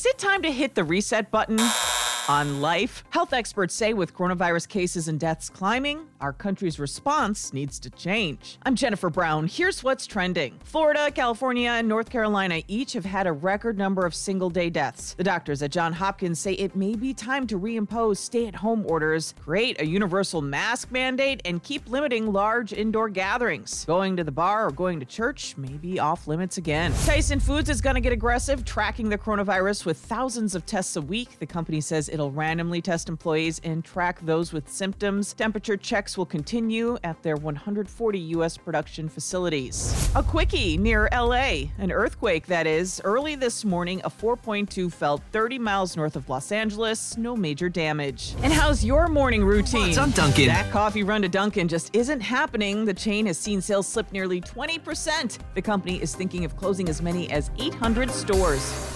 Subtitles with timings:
[0.00, 1.58] Is it time to hit the reset button?
[2.30, 3.02] On life.
[3.10, 8.56] Health experts say with coronavirus cases and deaths climbing, our country's response needs to change.
[8.62, 9.48] I'm Jennifer Brown.
[9.48, 10.60] Here's what's trending.
[10.62, 15.14] Florida, California, and North Carolina each have had a record number of single day deaths.
[15.14, 18.86] The doctors at Johns Hopkins say it may be time to reimpose stay at home
[18.86, 23.84] orders, create a universal mask mandate, and keep limiting large indoor gatherings.
[23.86, 26.92] Going to the bar or going to church may be off limits again.
[27.04, 31.02] Tyson Foods is going to get aggressive, tracking the coronavirus with thousands of tests a
[31.02, 31.40] week.
[31.40, 35.32] The company says it'll It'll randomly test employees and track those with symptoms.
[35.32, 38.58] Temperature checks will continue at their 140 U.S.
[38.58, 40.10] production facilities.
[40.14, 43.00] A quickie near LA, an earthquake that is.
[43.04, 47.16] Early this morning, a 4.2 felt 30 miles north of Los Angeles.
[47.16, 48.34] No major damage.
[48.42, 49.86] And how's your morning routine?
[49.86, 50.48] What's up, Dunkin'?
[50.48, 52.84] That coffee run to Dunkin' just isn't happening.
[52.84, 55.38] The chain has seen sales slip nearly 20%.
[55.54, 58.89] The company is thinking of closing as many as 800 stores.